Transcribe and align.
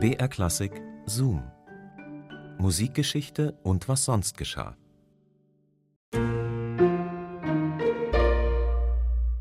BR 0.00 0.28
Klassik 0.28 0.80
Zoom. 1.06 1.42
Musikgeschichte 2.58 3.58
und 3.64 3.88
was 3.88 4.04
sonst 4.04 4.38
geschah. 4.38 4.76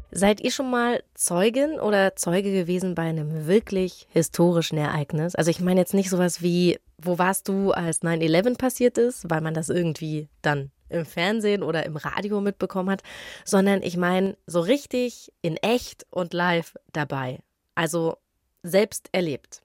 Seid 0.09 0.41
ihr 0.41 0.49
schon 0.49 0.71
mal 0.71 1.03
Zeugin 1.13 1.79
oder 1.79 2.15
Zeuge 2.15 2.51
gewesen 2.51 2.95
bei 2.95 3.03
einem 3.03 3.45
wirklich 3.45 4.07
historischen 4.09 4.79
Ereignis? 4.79 5.35
Also 5.35 5.51
ich 5.51 5.59
meine 5.59 5.79
jetzt 5.79 5.93
nicht 5.93 6.09
sowas 6.09 6.41
wie, 6.41 6.79
wo 6.97 7.19
warst 7.19 7.47
du, 7.49 7.71
als 7.71 8.01
9-11 8.01 8.57
passiert 8.57 8.97
ist, 8.97 9.29
weil 9.29 9.41
man 9.41 9.53
das 9.53 9.69
irgendwie 9.69 10.27
dann 10.41 10.71
im 10.89 11.05
Fernsehen 11.05 11.61
oder 11.61 11.85
im 11.85 11.97
Radio 11.97 12.41
mitbekommen 12.41 12.89
hat, 12.89 13.03
sondern 13.45 13.83
ich 13.83 13.95
meine 13.95 14.35
so 14.47 14.61
richtig 14.61 15.31
in 15.43 15.57
echt 15.57 16.07
und 16.09 16.33
live 16.33 16.73
dabei. 16.93 17.43
Also 17.75 18.17
selbst 18.63 19.09
erlebt. 19.11 19.61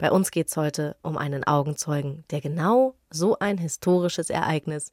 Bei 0.00 0.10
uns 0.10 0.30
geht 0.30 0.48
es 0.48 0.56
heute 0.56 0.96
um 1.02 1.18
einen 1.18 1.46
Augenzeugen, 1.46 2.24
der 2.30 2.40
genau 2.40 2.94
so 3.10 3.38
ein 3.38 3.58
historisches 3.58 4.30
Ereignis 4.30 4.92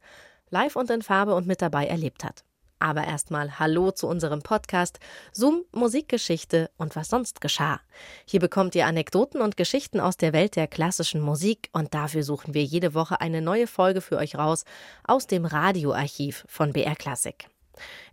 live 0.50 0.76
und 0.76 0.90
in 0.90 1.00
Farbe 1.00 1.34
und 1.34 1.46
mit 1.46 1.62
dabei 1.62 1.86
erlebt 1.86 2.24
hat. 2.24 2.44
Aber 2.78 3.04
erstmal 3.04 3.58
Hallo 3.58 3.90
zu 3.90 4.06
unserem 4.06 4.42
Podcast 4.42 5.00
Zoom 5.32 5.64
Musikgeschichte 5.72 6.70
und 6.76 6.94
was 6.94 7.08
sonst 7.08 7.40
geschah. 7.40 7.80
Hier 8.26 8.38
bekommt 8.38 8.74
ihr 8.74 8.84
Anekdoten 8.84 9.40
und 9.40 9.56
Geschichten 9.56 9.98
aus 9.98 10.18
der 10.18 10.34
Welt 10.34 10.56
der 10.56 10.66
klassischen 10.66 11.22
Musik 11.22 11.70
und 11.72 11.94
dafür 11.94 12.22
suchen 12.22 12.52
wir 12.52 12.62
jede 12.62 12.92
Woche 12.92 13.22
eine 13.22 13.40
neue 13.40 13.66
Folge 13.66 14.02
für 14.02 14.18
euch 14.18 14.36
raus 14.36 14.66
aus 15.04 15.26
dem 15.26 15.46
Radioarchiv 15.46 16.44
von 16.48 16.74
BR 16.74 16.96
Classic. 16.96 17.48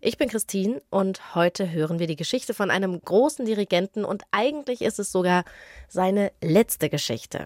Ich 0.02 0.18
bin 0.18 0.30
Christine 0.30 0.82
und 0.90 1.36
heute 1.36 1.72
hören 1.72 2.00
wir 2.00 2.08
die 2.08 2.16
Geschichte 2.16 2.54
von 2.54 2.72
einem 2.72 3.02
großen 3.02 3.46
Dirigenten 3.46 4.06
und 4.06 4.24
eigentlich 4.32 4.82
ist 4.82 5.00
es 5.00 5.12
sogar 5.12 5.46
seine 5.88 6.32
letzte 6.42 6.90
Geschichte. 6.90 7.46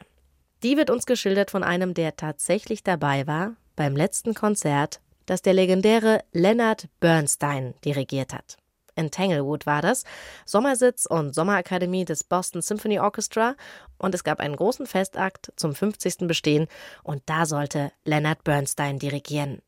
Die 0.63 0.77
wird 0.77 0.89
uns 0.89 1.05
geschildert 1.05 1.51
von 1.51 1.63
einem, 1.63 1.93
der 1.93 2.15
tatsächlich 2.15 2.83
dabei 2.83 3.27
war 3.27 3.55
beim 3.75 3.95
letzten 3.95 4.33
Konzert 4.33 4.99
das 5.29 5.41
der 5.43 5.53
legendäre 5.53 6.23
Leonard 6.31 6.87
Bernstein 6.99 7.75
dirigiert 7.85 8.33
hat. 8.33 8.57
In 8.95 9.11
Tanglewood 9.11 9.65
war 9.65 9.81
das, 9.81 10.03
Sommersitz 10.45 11.05
und 11.05 11.33
Sommerakademie 11.33 12.03
des 12.03 12.23
Boston 12.23 12.61
Symphony 12.61 12.99
Orchestra 12.99 13.55
und 13.97 14.13
es 14.15 14.23
gab 14.23 14.39
einen 14.39 14.55
großen 14.55 14.87
Festakt 14.87 15.53
zum 15.55 15.75
50. 15.75 16.27
Bestehen 16.27 16.67
und 17.03 17.21
da 17.27 17.45
sollte 17.45 17.91
Leonard 18.03 18.43
Bernstein 18.43 18.99
dirigieren. 18.99 19.61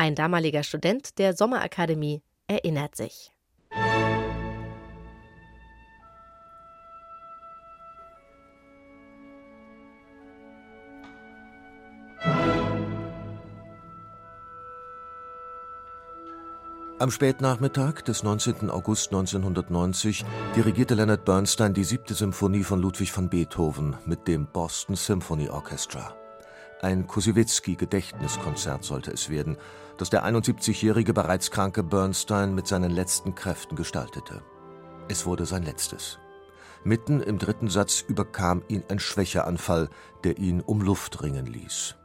Ein 0.00 0.14
damaliger 0.14 0.62
Student 0.62 1.18
der 1.18 1.34
Sommerakademie 1.34 2.22
erinnert 2.46 2.96
sich. 2.96 3.34
Am 16.98 17.10
Spätnachmittag 17.10 18.00
des 18.00 18.22
19. 18.22 18.70
August 18.70 19.08
1990 19.08 20.24
dirigierte 20.56 20.94
Leonard 20.94 21.26
Bernstein 21.26 21.74
die 21.74 21.84
siebte 21.84 22.14
Symphonie 22.14 22.64
von 22.64 22.80
Ludwig 22.80 23.14
van 23.14 23.28
Beethoven 23.28 23.98
mit 24.06 24.26
dem 24.26 24.46
Boston 24.46 24.96
Symphony 24.96 25.50
Orchestra. 25.50 26.16
Ein 26.82 27.06
Kosiewicki-Gedächtniskonzert 27.06 28.84
sollte 28.84 29.10
es 29.10 29.28
werden, 29.28 29.58
das 29.98 30.08
der 30.08 30.24
71-jährige 30.24 31.12
bereits 31.12 31.50
kranke 31.50 31.82
Bernstein 31.82 32.54
mit 32.54 32.66
seinen 32.66 32.90
letzten 32.90 33.34
Kräften 33.34 33.76
gestaltete. 33.76 34.42
Es 35.08 35.26
wurde 35.26 35.44
sein 35.44 35.62
letztes. 35.62 36.18
Mitten 36.82 37.20
im 37.20 37.38
dritten 37.38 37.68
Satz 37.68 38.02
überkam 38.08 38.62
ihn 38.68 38.82
ein 38.88 38.98
Schwächeanfall, 38.98 39.90
der 40.24 40.38
ihn 40.38 40.62
um 40.62 40.80
Luft 40.80 41.22
ringen 41.22 41.44
ließ. 41.44 41.96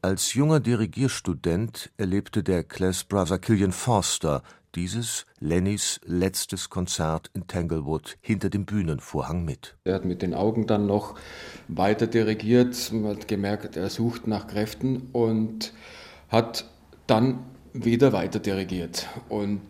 Als 0.00 0.32
junger 0.32 0.60
Dirigierstudent 0.60 1.92
erlebte 1.98 2.42
der 2.42 2.64
Class-Brother 2.64 3.38
Killian 3.38 3.72
Forster 3.72 4.42
dieses, 4.76 5.24
Lennys 5.40 6.00
letztes 6.04 6.70
Konzert 6.70 7.30
in 7.32 7.46
Tanglewood 7.46 8.18
hinter 8.20 8.50
dem 8.50 8.66
Bühnenvorhang 8.66 9.44
mit. 9.44 9.74
Er 9.84 9.94
hat 9.94 10.04
mit 10.04 10.22
den 10.22 10.34
Augen 10.34 10.66
dann 10.66 10.86
noch 10.86 11.14
weiter 11.66 12.06
dirigiert, 12.06 12.92
hat 13.04 13.26
gemerkt, 13.26 13.76
er 13.76 13.88
sucht 13.88 14.26
nach 14.26 14.46
Kräften 14.46 15.08
und 15.12 15.72
hat 16.28 16.66
dann 17.06 17.38
wieder 17.72 18.12
weiter 18.12 18.38
dirigiert. 18.38 19.06
Und 19.28 19.60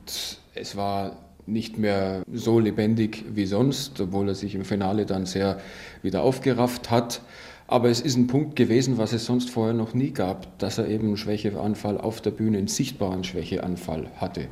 es 0.54 0.76
war 0.76 1.16
nicht 1.46 1.78
mehr 1.78 2.22
so 2.32 2.58
lebendig 2.58 3.24
wie 3.28 3.46
sonst, 3.46 4.00
obwohl 4.00 4.28
er 4.28 4.34
sich 4.34 4.54
im 4.54 4.64
Finale 4.64 5.06
dann 5.06 5.26
sehr 5.26 5.60
wieder 6.02 6.22
aufgerafft 6.22 6.90
hat. 6.90 7.22
Aber 7.68 7.88
es 7.88 8.00
ist 8.00 8.16
ein 8.16 8.26
Punkt 8.26 8.56
gewesen, 8.56 8.98
was 8.98 9.12
es 9.12 9.26
sonst 9.26 9.50
vorher 9.50 9.74
noch 9.74 9.92
nie 9.92 10.10
gab, 10.10 10.58
dass 10.58 10.78
er 10.78 10.88
eben 10.88 11.08
einen 11.08 11.16
Schwächeanfall 11.16 11.98
auf 11.98 12.20
der 12.20 12.30
Bühne, 12.30 12.58
einen 12.58 12.68
sichtbaren 12.68 13.24
Schwächeanfall 13.24 14.08
hatte. 14.16 14.48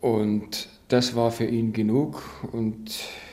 Und 0.00 0.68
das 0.88 1.16
war 1.16 1.30
für 1.30 1.46
ihn 1.46 1.72
genug 1.72 2.22
und 2.52 2.90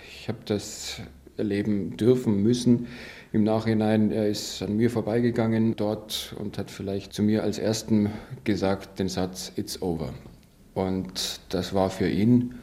ich 0.08 0.28
habe 0.28 0.40
das 0.46 1.02
erleben 1.38 1.98
dürfen 1.98 2.42
müssen. 2.42 2.88
Im 3.32 3.44
Nachhinein, 3.44 4.12
er 4.12 4.30
ist 4.30 4.62
an 4.64 4.78
mir 4.78 4.90
vorbeigegangen 4.90 5.76
dort 5.76 6.36
und 6.40 6.58
hat 6.58 6.72
vielleicht 6.72 7.14
zu 7.14 7.22
mir 7.22 7.44
als 7.44 7.60
Ersten 7.60 8.10
gesagt 8.44 9.00
den 9.00 9.10
Satz, 9.10 9.52
It's 9.56 9.82
over. 9.82 10.14
Und 10.74 11.40
das 11.50 11.74
war 11.74 11.90
für 11.90 12.10
ihn 12.10 12.56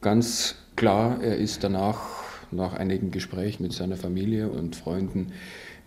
ganz 0.00 0.56
klar. 0.76 1.22
Er 1.22 1.36
ist 1.36 1.64
danach, 1.64 2.00
nach 2.50 2.74
einigen 2.74 3.10
Gesprächen 3.10 3.62
mit 3.62 3.72
seiner 3.72 3.96
Familie 3.96 4.48
und 4.48 4.76
Freunden, 4.76 5.32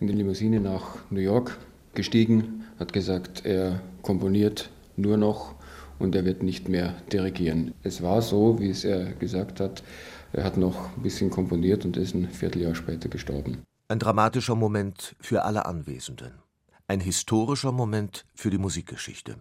in 0.00 0.08
die 0.08 0.14
Limousine 0.14 0.60
nach 0.60 0.98
New 1.10 1.20
York 1.20 1.58
gestiegen, 1.94 2.64
hat 2.78 2.92
gesagt, 2.92 3.44
er 3.46 3.80
komponiert 4.02 4.70
nur 4.96 5.16
noch 5.16 5.53
und 5.98 6.14
er 6.14 6.24
wird 6.24 6.42
nicht 6.42 6.68
mehr 6.68 6.94
dirigieren. 7.12 7.74
Es 7.82 8.02
war 8.02 8.22
so, 8.22 8.58
wie 8.60 8.70
es 8.70 8.84
er 8.84 9.12
gesagt 9.12 9.60
hat, 9.60 9.82
er 10.32 10.44
hat 10.44 10.56
noch 10.56 10.96
ein 10.96 11.02
bisschen 11.02 11.30
komponiert 11.30 11.84
und 11.84 11.96
ist 11.96 12.14
ein 12.14 12.28
Vierteljahr 12.28 12.74
später 12.74 13.08
gestorben. 13.08 13.62
Ein 13.88 13.98
dramatischer 13.98 14.54
Moment 14.54 15.14
für 15.20 15.42
alle 15.42 15.66
Anwesenden. 15.66 16.32
Ein 16.88 17.00
historischer 17.00 17.72
Moment 17.72 18.26
für 18.34 18.50
die 18.50 18.58
Musikgeschichte. 18.58 19.36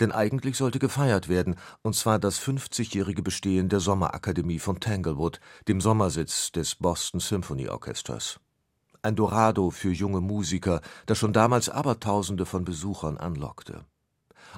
Denn 0.00 0.12
eigentlich 0.12 0.56
sollte 0.56 0.78
gefeiert 0.78 1.28
werden, 1.28 1.56
und 1.82 1.94
zwar 1.94 2.18
das 2.18 2.40
50-jährige 2.40 3.22
Bestehen 3.22 3.68
der 3.68 3.80
Sommerakademie 3.80 4.58
von 4.58 4.80
Tanglewood, 4.80 5.40
dem 5.68 5.80
Sommersitz 5.80 6.50
des 6.52 6.74
Boston 6.74 7.20
Symphony 7.20 7.68
Orchestras 7.68 8.40
ein 9.06 9.14
Dorado 9.14 9.70
für 9.70 9.92
junge 9.92 10.20
Musiker, 10.20 10.80
das 11.06 11.18
schon 11.18 11.32
damals 11.32 11.68
Abertausende 11.68 12.44
von 12.44 12.64
Besuchern 12.64 13.16
anlockte. 13.16 13.84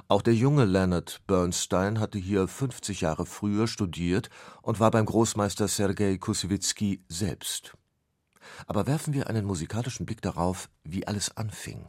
Auch 0.07 0.21
der 0.21 0.33
junge 0.33 0.65
Leonard 0.65 1.21
Bernstein 1.27 1.99
hatte 1.99 2.17
hier 2.17 2.47
50 2.47 3.01
Jahre 3.01 3.25
früher 3.25 3.67
studiert 3.67 4.29
und 4.61 4.79
war 4.79 4.91
beim 4.91 5.05
Großmeister 5.05 5.67
Sergei 5.67 6.17
Kusewitzki 6.17 7.03
selbst. 7.09 7.73
Aber 8.67 8.87
werfen 8.87 9.13
wir 9.13 9.29
einen 9.29 9.45
musikalischen 9.45 10.05
Blick 10.05 10.21
darauf, 10.21 10.69
wie 10.83 11.05
alles 11.05 11.35
anfing. 11.37 11.87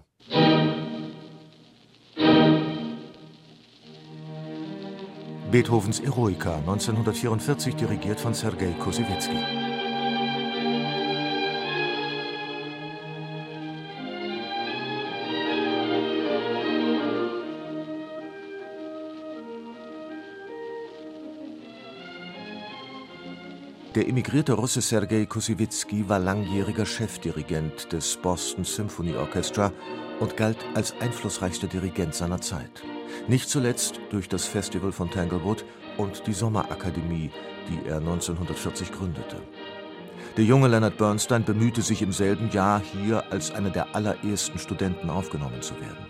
Beethovens 5.50 5.98
Eroica, 5.98 6.56
1944 6.58 7.74
dirigiert 7.74 8.20
von 8.20 8.34
Sergei 8.34 8.72
Kusewitzki. 8.78 9.59
Der 24.00 24.08
emigrierte 24.08 24.54
Russe 24.54 24.80
Sergei 24.80 25.26
Kusiewicki 25.26 26.08
war 26.08 26.18
langjähriger 26.18 26.86
Chefdirigent 26.86 27.92
des 27.92 28.16
Boston 28.16 28.64
Symphony 28.64 29.14
Orchestra 29.14 29.74
und 30.20 30.38
galt 30.38 30.56
als 30.74 30.94
einflussreichster 31.02 31.66
Dirigent 31.66 32.14
seiner 32.14 32.40
Zeit. 32.40 32.82
Nicht 33.28 33.50
zuletzt 33.50 34.00
durch 34.08 34.26
das 34.26 34.46
Festival 34.46 34.90
von 34.90 35.10
Tanglewood 35.10 35.66
und 35.98 36.26
die 36.26 36.32
Sommerakademie, 36.32 37.30
die 37.68 37.86
er 37.86 37.98
1940 37.98 38.90
gründete. 38.90 39.36
Der 40.38 40.44
junge 40.44 40.68
Leonard 40.68 40.96
Bernstein 40.96 41.44
bemühte 41.44 41.82
sich 41.82 42.00
im 42.00 42.12
selben 42.12 42.50
Jahr 42.52 42.80
hier 42.80 43.30
als 43.30 43.50
einer 43.50 43.68
der 43.68 43.94
allerersten 43.94 44.58
Studenten 44.58 45.10
aufgenommen 45.10 45.60
zu 45.60 45.78
werden. 45.78 46.06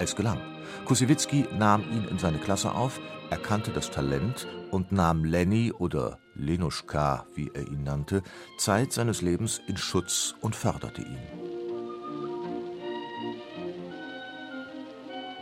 Es 0.00 0.16
gelang. 0.16 0.40
Kusiewicki 0.84 1.46
nahm 1.56 1.82
ihn 1.92 2.08
in 2.10 2.18
seine 2.18 2.38
Klasse 2.38 2.74
auf, 2.74 2.98
erkannte 3.30 3.70
das 3.70 3.88
Talent 3.92 4.48
und 4.72 4.90
nahm 4.90 5.24
Lenny 5.24 5.70
oder 5.70 6.18
Lenuschka, 6.42 7.26
wie 7.34 7.50
er 7.54 7.66
ihn 7.66 7.84
nannte, 7.84 8.22
Zeit 8.58 8.92
seines 8.92 9.22
Lebens 9.22 9.60
in 9.66 9.76
Schutz 9.76 10.34
und 10.40 10.56
förderte 10.56 11.02
ihn. 11.02 11.18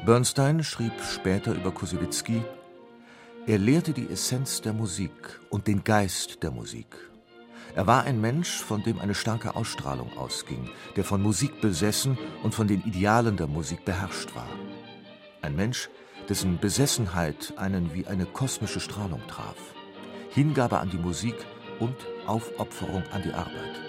Bernstein 0.04 0.62
schrieb 0.62 0.92
später 1.02 1.54
über 1.54 1.70
Kusiewicki: 1.70 2.42
Er 3.46 3.58
lehrte 3.58 3.92
die 3.92 4.08
Essenz 4.08 4.60
der 4.60 4.72
Musik 4.72 5.40
und 5.50 5.66
den 5.66 5.84
Geist 5.84 6.42
der 6.42 6.50
Musik. 6.50 6.86
Er 7.74 7.86
war 7.86 8.04
ein 8.04 8.20
Mensch, 8.20 8.58
von 8.62 8.82
dem 8.82 8.98
eine 8.98 9.14
starke 9.14 9.54
Ausstrahlung 9.54 10.16
ausging, 10.16 10.70
der 10.96 11.04
von 11.04 11.22
Musik 11.22 11.60
besessen 11.60 12.16
und 12.42 12.54
von 12.54 12.66
den 12.66 12.82
Idealen 12.82 13.36
der 13.36 13.46
Musik 13.46 13.84
beherrscht 13.84 14.34
war. 14.34 14.48
Ein 15.42 15.54
Mensch, 15.54 15.88
dessen 16.28 16.58
Besessenheit 16.58 17.54
einen 17.56 17.94
wie 17.94 18.06
eine 18.06 18.26
kosmische 18.26 18.80
Strahlung 18.80 19.22
traf. 19.28 19.56
Hingabe 20.30 20.78
an 20.78 20.90
die 20.90 20.98
Musik 20.98 21.34
und 21.80 21.96
Aufopferung 22.26 23.02
an 23.12 23.22
die 23.22 23.32
Arbeit. 23.32 23.80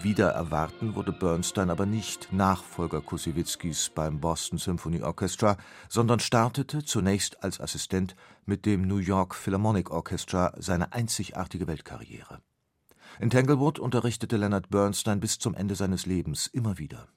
Wider 0.00 0.28
Erwarten 0.28 0.94
wurde 0.94 1.12
Bernstein 1.12 1.70
aber 1.70 1.84
nicht 1.84 2.32
Nachfolger 2.32 3.00
Kusewitskis 3.00 3.90
beim 3.90 4.20
Boston 4.20 4.58
Symphony 4.58 5.02
Orchestra, 5.02 5.56
sondern 5.88 6.20
startete 6.20 6.84
zunächst 6.84 7.42
als 7.42 7.60
Assistent 7.60 8.14
mit 8.46 8.64
dem 8.64 8.86
New 8.86 8.98
York 8.98 9.34
Philharmonic 9.34 9.90
Orchestra 9.90 10.52
seine 10.56 10.92
einzigartige 10.92 11.66
Weltkarriere. 11.66 12.40
In 13.20 13.30
Tanglewood 13.30 13.78
unterrichtete 13.78 14.36
Leonard 14.36 14.70
Bernstein 14.70 15.20
bis 15.20 15.38
zum 15.38 15.54
Ende 15.54 15.74
seines 15.74 16.06
Lebens 16.06 16.46
immer 16.46 16.78
wieder. 16.78 17.08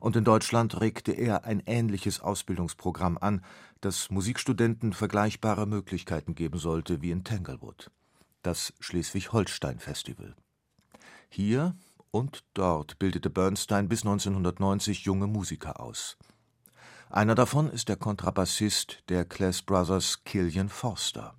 Und 0.00 0.16
in 0.16 0.24
Deutschland 0.24 0.80
regte 0.80 1.12
er 1.12 1.44
ein 1.44 1.62
ähnliches 1.66 2.20
Ausbildungsprogramm 2.20 3.18
an, 3.18 3.44
das 3.80 4.10
Musikstudenten 4.10 4.92
vergleichbare 4.92 5.66
Möglichkeiten 5.66 6.34
geben 6.34 6.58
sollte 6.58 7.02
wie 7.02 7.10
in 7.10 7.24
Tanglewood. 7.24 7.90
Das 8.42 8.72
Schleswig-Holstein-Festival. 8.80 10.34
Hier 11.28 11.76
und 12.10 12.44
dort 12.54 12.98
bildete 12.98 13.30
Bernstein 13.30 13.88
bis 13.88 14.02
1990 14.02 15.04
junge 15.04 15.26
Musiker 15.26 15.80
aus. 15.80 16.16
Einer 17.10 17.34
davon 17.34 17.70
ist 17.70 17.88
der 17.88 17.96
Kontrabassist 17.96 19.02
der 19.08 19.24
Class 19.24 19.62
Brothers 19.62 20.24
Killian 20.24 20.68
Forster. 20.68 21.34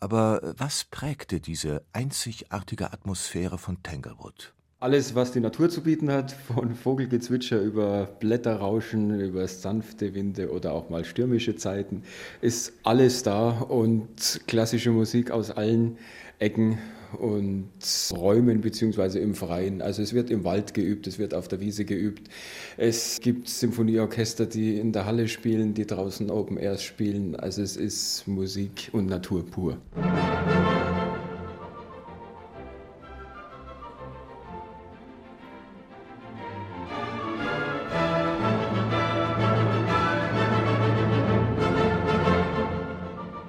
Aber 0.00 0.54
was 0.58 0.84
prägte 0.84 1.40
diese 1.40 1.84
einzigartige 1.92 2.92
Atmosphäre 2.92 3.58
von 3.58 3.82
Tanglewood? 3.82 4.55
Alles, 4.86 5.16
was 5.16 5.32
die 5.32 5.40
Natur 5.40 5.68
zu 5.68 5.80
bieten 5.80 6.12
hat, 6.12 6.30
von 6.30 6.76
Vogelgezwitscher 6.76 7.60
über 7.60 8.08
Blätterrauschen, 8.20 9.18
über 9.18 9.48
sanfte 9.48 10.14
Winde 10.14 10.52
oder 10.52 10.74
auch 10.74 10.90
mal 10.90 11.04
stürmische 11.04 11.56
Zeiten, 11.56 12.04
ist 12.40 12.72
alles 12.84 13.24
da 13.24 13.50
und 13.50 14.42
klassische 14.46 14.92
Musik 14.92 15.32
aus 15.32 15.50
allen 15.50 15.98
Ecken 16.38 16.78
und 17.18 17.68
Räumen 18.16 18.60
beziehungsweise 18.60 19.18
im 19.18 19.34
Freien. 19.34 19.82
Also 19.82 20.02
es 20.02 20.14
wird 20.14 20.30
im 20.30 20.44
Wald 20.44 20.72
geübt, 20.72 21.08
es 21.08 21.18
wird 21.18 21.34
auf 21.34 21.48
der 21.48 21.58
Wiese 21.58 21.84
geübt. 21.84 22.28
Es 22.76 23.18
gibt 23.20 23.48
Symphonieorchester, 23.48 24.46
die 24.46 24.78
in 24.78 24.92
der 24.92 25.04
Halle 25.04 25.26
spielen, 25.26 25.74
die 25.74 25.86
draußen 25.86 26.30
Open 26.30 26.58
Airs 26.58 26.84
spielen. 26.84 27.34
Also 27.34 27.60
es 27.60 27.76
ist 27.76 28.28
Musik 28.28 28.90
und 28.92 29.06
Natur 29.06 29.44
pur. 29.44 29.78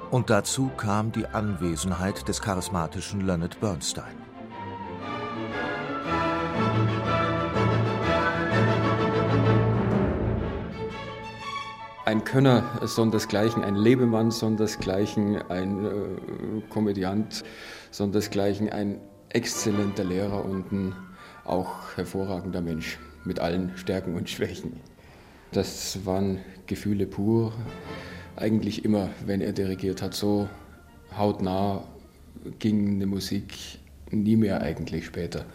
Und 0.10 0.30
dazu 0.30 0.72
kam 0.78 1.12
die 1.12 1.28
Anwesenheit 1.28 2.30
des 2.30 2.42
charismatischen 2.42 3.22
Leonard 3.22 3.60
Bernstein. 3.60 4.16
Ein 12.06 12.24
Könner 12.24 12.64
sondersgleichen, 12.84 13.66
ein 13.66 13.76
Lebemann 13.76 14.32
sondersgleichen, 14.32 15.42
ein 15.50 15.86
äh, 15.86 16.62
Komödiant 16.70 17.44
sondersgleichen, 17.92 18.70
ein 18.70 19.02
exzellenter 19.28 20.06
Lehrer 20.06 20.46
und 20.46 20.72
ein 20.72 20.96
auch 21.44 21.98
hervorragender 21.98 22.62
Mensch 22.62 22.98
mit 23.26 23.42
allen 23.42 23.76
Stärken 23.76 24.16
und 24.16 24.30
Schwächen. 24.30 24.80
Das 25.52 26.06
waren 26.06 26.40
Gefühle 26.66 27.08
pur 27.08 27.52
eigentlich 28.38 28.86
immer, 28.86 29.10
wenn 29.26 29.42
er 29.42 29.54
dirigiert 29.54 30.02
hat, 30.02 30.14
so 30.14 30.48
hautnah 31.18 31.84
ging 32.60 32.96
eine 32.96 33.06
Musik 33.06 33.54
nie 34.12 34.36
mehr 34.36 34.62
eigentlich 34.62 35.06
später. 35.06 35.46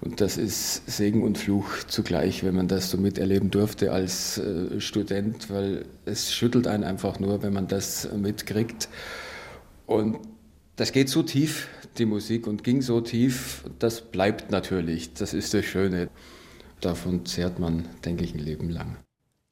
Und 0.00 0.20
das 0.20 0.36
ist 0.36 0.86
Segen 0.86 1.22
und 1.22 1.38
Fluch 1.38 1.84
zugleich, 1.86 2.44
wenn 2.44 2.54
man 2.54 2.68
das 2.68 2.90
so 2.90 2.98
miterleben 2.98 3.50
durfte 3.50 3.92
als 3.92 4.38
äh, 4.38 4.80
Student, 4.80 5.50
weil 5.50 5.86
es 6.04 6.32
schüttelt 6.32 6.66
einen 6.66 6.84
einfach 6.84 7.20
nur, 7.20 7.42
wenn 7.42 7.52
man 7.52 7.68
das 7.68 8.08
mitkriegt. 8.12 8.88
Und 9.86 10.18
das 10.76 10.92
geht 10.92 11.08
so 11.08 11.22
tief, 11.22 11.68
die 11.96 12.04
Musik, 12.04 12.46
und 12.46 12.64
ging 12.64 12.82
so 12.82 13.00
tief, 13.00 13.64
das 13.78 14.00
bleibt 14.02 14.50
natürlich. 14.50 15.14
Das 15.14 15.32
ist 15.32 15.54
das 15.54 15.64
Schöne. 15.64 16.10
Davon 16.80 17.24
zehrt 17.24 17.58
man, 17.58 17.88
denke 18.04 18.24
ich, 18.24 18.34
ein 18.34 18.40
Leben 18.40 18.68
lang. 18.68 19.03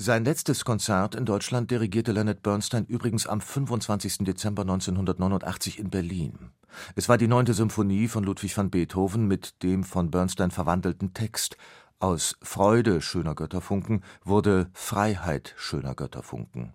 Sein 0.04 0.24
letztes 0.24 0.64
Konzert 0.64 1.14
in 1.14 1.24
Deutschland 1.24 1.70
dirigierte 1.70 2.10
Leonard 2.10 2.42
Bernstein 2.42 2.86
übrigens 2.86 3.28
am 3.28 3.40
25. 3.40 4.24
Dezember 4.24 4.62
1989 4.62 5.78
in 5.78 5.90
Berlin. 5.90 6.50
Es 6.96 7.08
war 7.08 7.18
die 7.18 7.28
neunte 7.28 7.54
Symphonie 7.54 8.08
von 8.08 8.24
Ludwig 8.24 8.56
van 8.56 8.68
Beethoven 8.68 9.28
mit 9.28 9.62
dem 9.62 9.84
von 9.84 10.10
Bernstein 10.10 10.50
verwandelten 10.50 11.14
Text. 11.14 11.56
Aus 12.00 12.36
Freude 12.42 13.00
schöner 13.00 13.36
Götterfunken 13.36 14.02
wurde 14.24 14.70
Freiheit 14.72 15.54
schöner 15.56 15.94
Götterfunken. 15.94 16.74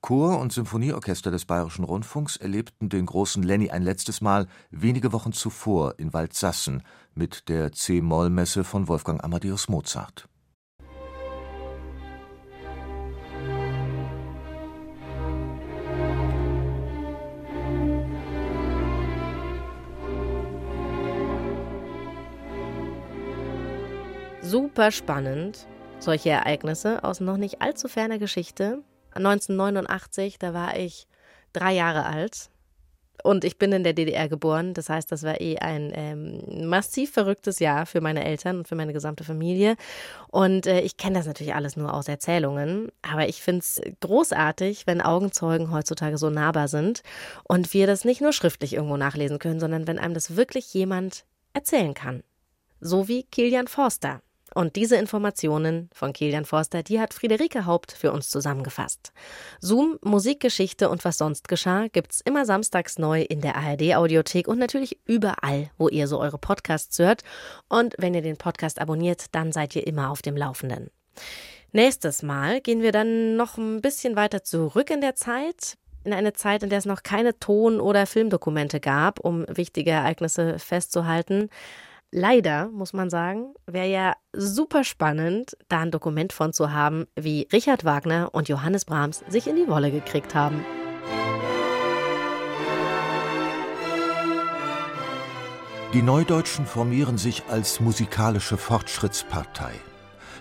Chor 0.00 0.40
und 0.40 0.52
Symphonieorchester 0.52 1.30
des 1.30 1.44
Bayerischen 1.44 1.84
Rundfunks 1.84 2.36
erlebten 2.36 2.88
den 2.88 3.06
großen 3.06 3.44
Lenny 3.44 3.70
ein 3.70 3.84
letztes 3.84 4.20
Mal 4.20 4.48
wenige 4.72 5.12
Wochen 5.12 5.32
zuvor 5.32 5.94
in 6.00 6.12
Waldsassen 6.12 6.82
mit 7.14 7.48
der 7.48 7.70
C-Moll-Messe 7.70 8.64
von 8.64 8.88
Wolfgang 8.88 9.22
Amadeus 9.22 9.68
Mozart. 9.68 10.29
Super 24.50 24.90
spannend, 24.90 25.68
solche 26.00 26.30
Ereignisse 26.30 27.04
aus 27.04 27.20
noch 27.20 27.36
nicht 27.36 27.62
allzu 27.62 27.86
ferner 27.86 28.18
Geschichte. 28.18 28.82
1989, 29.14 30.40
da 30.40 30.52
war 30.52 30.76
ich 30.76 31.06
drei 31.52 31.72
Jahre 31.72 32.04
alt 32.04 32.50
und 33.22 33.44
ich 33.44 33.58
bin 33.58 33.70
in 33.70 33.84
der 33.84 33.92
DDR 33.92 34.28
geboren. 34.28 34.74
Das 34.74 34.88
heißt, 34.88 35.12
das 35.12 35.22
war 35.22 35.40
eh 35.40 35.58
ein 35.58 35.92
ähm, 35.94 36.68
massiv 36.68 37.12
verrücktes 37.12 37.60
Jahr 37.60 37.86
für 37.86 38.00
meine 38.00 38.24
Eltern 38.24 38.58
und 38.58 38.66
für 38.66 38.74
meine 38.74 38.92
gesamte 38.92 39.22
Familie. 39.22 39.76
Und 40.28 40.66
äh, 40.66 40.80
ich 40.80 40.96
kenne 40.96 41.18
das 41.18 41.26
natürlich 41.26 41.54
alles 41.54 41.76
nur 41.76 41.94
aus 41.94 42.08
Erzählungen. 42.08 42.90
Aber 43.02 43.28
ich 43.28 43.42
finde 43.42 43.60
es 43.60 43.80
großartig, 44.00 44.88
wenn 44.88 45.00
Augenzeugen 45.00 45.70
heutzutage 45.70 46.18
so 46.18 46.28
nahbar 46.28 46.66
sind 46.66 47.02
und 47.44 47.72
wir 47.72 47.86
das 47.86 48.04
nicht 48.04 48.20
nur 48.20 48.32
schriftlich 48.32 48.74
irgendwo 48.74 48.96
nachlesen 48.96 49.38
können, 49.38 49.60
sondern 49.60 49.86
wenn 49.86 50.00
einem 50.00 50.14
das 50.14 50.34
wirklich 50.34 50.74
jemand 50.74 51.24
erzählen 51.52 51.94
kann. 51.94 52.24
So 52.80 53.06
wie 53.06 53.22
Kilian 53.22 53.68
Forster. 53.68 54.22
Und 54.54 54.76
diese 54.76 54.96
Informationen 54.96 55.90
von 55.92 56.12
Kilian 56.12 56.44
Forster, 56.44 56.82
die 56.82 57.00
hat 57.00 57.14
Friederike 57.14 57.66
Haupt 57.66 57.92
für 57.92 58.12
uns 58.12 58.30
zusammengefasst. 58.30 59.12
Zoom, 59.60 59.98
Musikgeschichte 60.02 60.88
und 60.88 61.04
was 61.04 61.18
sonst 61.18 61.48
geschah, 61.48 61.86
gibt's 61.88 62.20
immer 62.20 62.44
samstags 62.46 62.98
neu 62.98 63.22
in 63.22 63.40
der 63.40 63.56
ARD 63.56 63.94
Audiothek 63.94 64.48
und 64.48 64.58
natürlich 64.58 64.98
überall, 65.06 65.70
wo 65.78 65.88
ihr 65.88 66.08
so 66.08 66.18
eure 66.20 66.38
Podcasts 66.38 66.98
hört. 66.98 67.22
Und 67.68 67.94
wenn 67.98 68.14
ihr 68.14 68.22
den 68.22 68.36
Podcast 68.36 68.80
abonniert, 68.80 69.26
dann 69.32 69.52
seid 69.52 69.76
ihr 69.76 69.86
immer 69.86 70.10
auf 70.10 70.22
dem 70.22 70.36
Laufenden. 70.36 70.90
Nächstes 71.72 72.22
Mal 72.22 72.60
gehen 72.60 72.82
wir 72.82 72.90
dann 72.90 73.36
noch 73.36 73.56
ein 73.56 73.80
bisschen 73.80 74.16
weiter 74.16 74.42
zurück 74.42 74.90
in 74.90 75.00
der 75.00 75.14
Zeit, 75.14 75.78
in 76.02 76.12
eine 76.12 76.32
Zeit, 76.32 76.62
in 76.62 76.70
der 76.70 76.78
es 76.78 76.86
noch 76.86 77.02
keine 77.02 77.38
Ton- 77.38 77.80
oder 77.80 78.06
Filmdokumente 78.06 78.80
gab, 78.80 79.20
um 79.20 79.44
wichtige 79.48 79.90
Ereignisse 79.90 80.58
festzuhalten. 80.58 81.48
Leider, 82.12 82.70
muss 82.70 82.92
man 82.92 83.08
sagen, 83.08 83.54
wäre 83.66 83.88
ja 83.88 84.14
super 84.32 84.82
spannend, 84.82 85.56
da 85.68 85.78
ein 85.78 85.92
Dokument 85.92 86.32
von 86.32 86.52
zu 86.52 86.72
haben, 86.72 87.06
wie 87.14 87.46
Richard 87.52 87.84
Wagner 87.84 88.30
und 88.32 88.48
Johannes 88.48 88.84
Brahms 88.84 89.22
sich 89.28 89.46
in 89.46 89.54
die 89.54 89.68
Wolle 89.68 89.92
gekriegt 89.92 90.34
haben. 90.34 90.64
Die 95.92 96.02
Neudeutschen 96.02 96.66
formieren 96.66 97.16
sich 97.16 97.44
als 97.48 97.78
musikalische 97.78 98.56
Fortschrittspartei. 98.56 99.72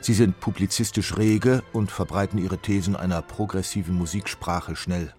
Sie 0.01 0.13
sind 0.13 0.39
publizistisch 0.39 1.17
rege 1.17 1.61
und 1.71 1.91
verbreiten 1.91 2.39
ihre 2.39 2.57
Thesen 2.57 2.95
einer 2.95 3.21
progressiven 3.21 3.93
Musiksprache 3.93 4.75
schnell. 4.75 5.13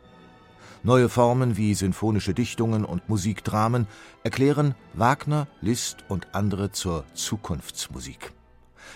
Neue 0.83 1.11
Formen 1.11 1.59
wie 1.59 1.75
sinfonische 1.75 2.33
Dichtungen 2.33 2.87
und 2.87 3.07
Musikdramen 3.07 3.87
erklären 4.23 4.75
Wagner, 4.95 5.47
Liszt 5.61 6.07
und 6.09 6.35
andere 6.35 6.73
zur 6.73 7.05
Zukunftsmusik. 7.13 8.33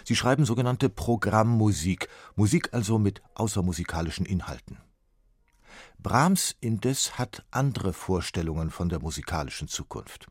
Sie 0.02 0.16
schreiben 0.16 0.46
sogenannte 0.46 0.88
Programmmusik, 0.88 2.08
Musik 2.36 2.70
also 2.72 2.98
mit 2.98 3.22
außermusikalischen 3.34 4.24
Inhalten. 4.24 4.78
Brahms 5.98 6.56
indes 6.60 7.18
hat 7.18 7.44
andere 7.50 7.92
Vorstellungen 7.92 8.70
von 8.70 8.88
der 8.88 9.00
musikalischen 9.00 9.68
Zukunft. 9.68 10.28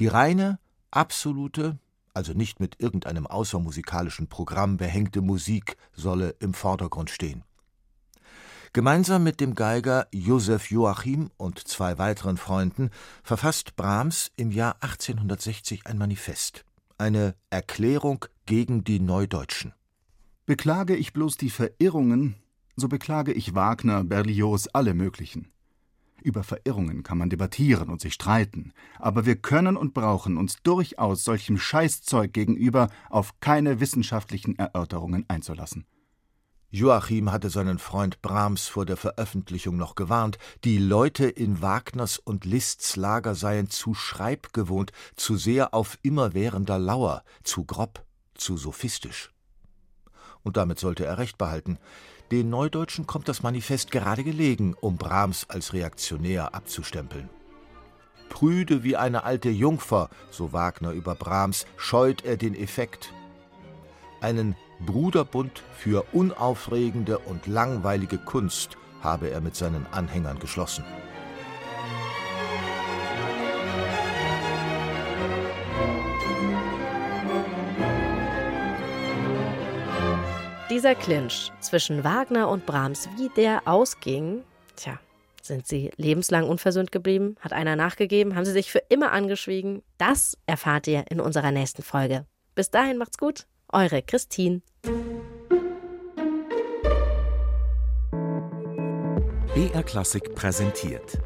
Die 0.00 0.08
reine, 0.08 0.58
absolute, 0.90 1.78
also 2.14 2.32
nicht 2.32 2.60
mit 2.60 2.80
irgendeinem 2.80 3.26
außermusikalischen 3.26 4.28
Programm 4.28 4.78
behängte 4.78 5.20
Musik 5.20 5.76
solle 5.92 6.34
im 6.40 6.54
Vordergrund 6.54 7.10
stehen. 7.10 7.44
Gemeinsam 8.74 9.22
mit 9.22 9.42
dem 9.42 9.54
Geiger 9.54 10.06
Josef 10.12 10.70
Joachim 10.70 11.30
und 11.36 11.58
zwei 11.58 11.98
weiteren 11.98 12.38
Freunden 12.38 12.88
verfasst 13.22 13.76
Brahms 13.76 14.32
im 14.36 14.50
Jahr 14.50 14.76
1860 14.80 15.86
ein 15.86 15.98
Manifest, 15.98 16.64
eine 16.96 17.34
Erklärung 17.50 18.24
gegen 18.46 18.82
die 18.82 18.98
Neudeutschen. 18.98 19.74
Beklage 20.46 20.96
ich 20.96 21.12
bloß 21.12 21.36
die 21.36 21.50
Verirrungen, 21.50 22.36
so 22.74 22.88
beklage 22.88 23.34
ich 23.34 23.54
Wagner, 23.54 24.04
Berlioz, 24.04 24.70
alle 24.72 24.94
möglichen. 24.94 25.52
Über 26.22 26.42
Verirrungen 26.42 27.02
kann 27.02 27.18
man 27.18 27.28
debattieren 27.28 27.90
und 27.90 28.00
sich 28.00 28.14
streiten, 28.14 28.72
aber 28.98 29.26
wir 29.26 29.36
können 29.36 29.76
und 29.76 29.92
brauchen 29.92 30.38
uns 30.38 30.62
durchaus 30.62 31.24
solchem 31.24 31.58
Scheißzeug 31.58 32.32
gegenüber 32.32 32.88
auf 33.10 33.38
keine 33.40 33.80
wissenschaftlichen 33.80 34.58
Erörterungen 34.58 35.26
einzulassen. 35.28 35.84
Joachim 36.74 37.30
hatte 37.30 37.50
seinen 37.50 37.78
Freund 37.78 38.22
Brahms 38.22 38.66
vor 38.66 38.86
der 38.86 38.96
Veröffentlichung 38.96 39.76
noch 39.76 39.94
gewarnt, 39.94 40.38
die 40.64 40.78
Leute 40.78 41.26
in 41.26 41.60
Wagners 41.60 42.16
und 42.16 42.46
Liszts 42.46 42.96
Lager 42.96 43.34
seien 43.34 43.68
zu 43.68 43.92
schreibgewohnt, 43.92 44.90
zu 45.14 45.36
sehr 45.36 45.74
auf 45.74 45.98
immerwährender 46.00 46.78
Lauer, 46.78 47.24
zu 47.44 47.66
grob, 47.66 48.06
zu 48.32 48.56
sophistisch. 48.56 49.30
Und 50.42 50.56
damit 50.56 50.78
sollte 50.78 51.04
er 51.04 51.18
recht 51.18 51.36
behalten. 51.36 51.76
Den 52.30 52.48
Neudeutschen 52.48 53.06
kommt 53.06 53.28
das 53.28 53.42
Manifest 53.42 53.90
gerade 53.90 54.24
gelegen, 54.24 54.74
um 54.80 54.96
Brahms 54.96 55.44
als 55.50 55.74
reaktionär 55.74 56.54
abzustempeln. 56.54 57.28
Prüde 58.30 58.82
wie 58.82 58.96
eine 58.96 59.24
alte 59.24 59.50
Jungfer, 59.50 60.08
so 60.30 60.54
Wagner 60.54 60.92
über 60.92 61.16
Brahms, 61.16 61.66
scheut 61.76 62.24
er 62.24 62.38
den 62.38 62.54
Effekt. 62.54 63.12
Einen 64.22 64.56
Bruderbund 64.86 65.62
für 65.76 66.04
unaufregende 66.12 67.18
und 67.18 67.46
langweilige 67.46 68.18
Kunst 68.18 68.76
habe 69.00 69.30
er 69.30 69.40
mit 69.40 69.56
seinen 69.56 69.86
Anhängern 69.90 70.38
geschlossen. 70.38 70.84
Dieser 80.70 80.94
Clinch 80.94 81.52
zwischen 81.60 82.02
Wagner 82.02 82.48
und 82.48 82.64
Brahms, 82.64 83.08
wie 83.18 83.28
der 83.36 83.62
ausging, 83.66 84.42
tja, 84.74 84.98
sind 85.42 85.66
sie 85.66 85.90
lebenslang 85.96 86.48
unversöhnt 86.48 86.90
geblieben? 86.90 87.36
Hat 87.40 87.52
einer 87.52 87.76
nachgegeben? 87.76 88.36
Haben 88.36 88.46
sie 88.46 88.52
sich 88.52 88.70
für 88.72 88.82
immer 88.88 89.12
angeschwiegen? 89.12 89.82
Das 89.98 90.38
erfahrt 90.46 90.86
ihr 90.86 91.04
in 91.10 91.20
unserer 91.20 91.50
nächsten 91.50 91.82
Folge. 91.82 92.26
Bis 92.54 92.70
dahin 92.70 92.96
macht's 92.96 93.18
gut. 93.18 93.46
Eure 93.74 94.02
Christine. 94.02 94.60
BR 99.54 99.82
Klassik 99.82 100.34
präsentiert. 100.34 101.18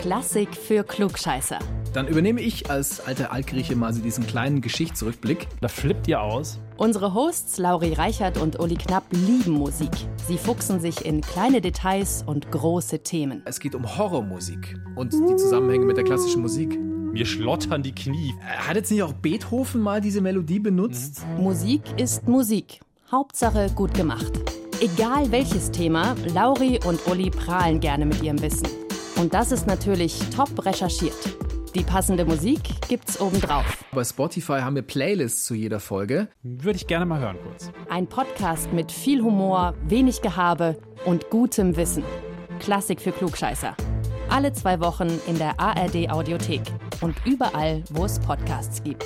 Klassik 0.00 0.54
für 0.54 0.84
Klugscheißer. 0.84 1.58
Dann 1.92 2.06
übernehme 2.06 2.40
ich 2.40 2.70
als 2.70 3.00
alter 3.00 3.32
Altgrieche 3.32 3.74
mal 3.74 3.92
so 3.92 4.00
diesen 4.00 4.28
kleinen 4.28 4.60
Geschichtsrückblick. 4.60 5.48
Da 5.60 5.66
flippt 5.66 6.06
ihr 6.06 6.22
aus. 6.22 6.60
Unsere 6.76 7.14
Hosts 7.14 7.58
Lauri 7.58 7.94
Reichert 7.94 8.38
und 8.38 8.60
Uli 8.60 8.76
Knapp 8.76 9.04
lieben 9.10 9.54
Musik. 9.54 9.90
Sie 10.28 10.38
fuchsen 10.38 10.78
sich 10.78 11.04
in 11.04 11.20
kleine 11.20 11.60
Details 11.60 12.22
und 12.24 12.52
große 12.52 13.00
Themen. 13.00 13.42
Es 13.44 13.58
geht 13.58 13.74
um 13.74 13.98
Horrormusik 13.98 14.76
und 14.94 15.12
die 15.12 15.36
Zusammenhänge 15.36 15.84
mit 15.84 15.96
der 15.96 16.04
klassischen 16.04 16.42
Musik. 16.42 16.78
Mir 17.18 17.26
schlottern 17.26 17.82
die 17.82 17.92
Knie. 17.92 18.32
Hat 18.46 18.76
jetzt 18.76 18.92
nicht 18.92 19.02
auch 19.02 19.12
Beethoven 19.12 19.80
mal 19.80 20.00
diese 20.00 20.20
Melodie 20.20 20.60
benutzt? 20.60 21.26
Musik 21.36 21.82
ist 21.96 22.28
Musik. 22.28 22.78
Hauptsache 23.10 23.70
gut 23.74 23.92
gemacht. 23.92 24.30
Egal 24.80 25.32
welches 25.32 25.72
Thema, 25.72 26.14
Lauri 26.32 26.78
und 26.86 27.04
Uli 27.08 27.30
prahlen 27.30 27.80
gerne 27.80 28.06
mit 28.06 28.22
ihrem 28.22 28.40
Wissen. 28.40 28.68
Und 29.16 29.34
das 29.34 29.50
ist 29.50 29.66
natürlich 29.66 30.16
top 30.30 30.64
recherchiert. 30.64 31.16
Die 31.74 31.82
passende 31.82 32.24
Musik 32.24 32.60
gibt's 32.88 33.20
obendrauf. 33.20 33.84
Bei 33.90 34.04
Spotify 34.04 34.60
haben 34.60 34.76
wir 34.76 34.82
Playlists 34.82 35.44
zu 35.44 35.56
jeder 35.56 35.80
Folge. 35.80 36.28
Würde 36.44 36.76
ich 36.76 36.86
gerne 36.86 37.04
mal 37.04 37.18
hören 37.18 37.38
kurz. 37.42 37.72
Ein 37.88 38.06
Podcast 38.06 38.72
mit 38.72 38.92
viel 38.92 39.22
Humor, 39.22 39.74
wenig 39.88 40.22
Gehabe 40.22 40.78
und 41.04 41.30
gutem 41.30 41.76
Wissen. 41.76 42.04
Klassik 42.60 43.00
für 43.00 43.10
Klugscheißer. 43.10 43.74
Alle 44.30 44.52
zwei 44.52 44.78
Wochen 44.80 45.08
in 45.26 45.38
der 45.38 45.58
ARD 45.58 46.10
Audiothek 46.10 46.60
und 47.00 47.16
überall, 47.24 47.82
wo 47.90 48.04
es 48.04 48.18
Podcasts 48.20 48.82
gibt. 48.82 49.04